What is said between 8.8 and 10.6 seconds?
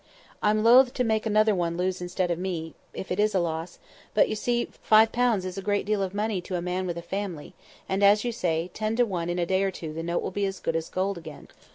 to one in a day or two the note will be as